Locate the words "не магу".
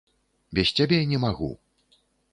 1.13-1.51